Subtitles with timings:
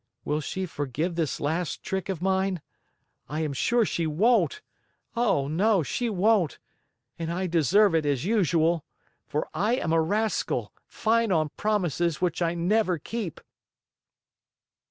[0.25, 2.63] Will she forgive this last trick of mine?
[3.29, 4.63] I am sure she won't.
[5.15, 6.57] Oh, no, she won't.
[7.19, 8.83] And I deserve it, as usual!
[9.27, 13.41] For I am a rascal, fine on promises which I never keep!"